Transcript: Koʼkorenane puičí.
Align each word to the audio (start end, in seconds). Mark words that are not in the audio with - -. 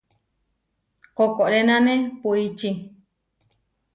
Koʼkorenane 1.15 1.95
puičí. 2.19 2.69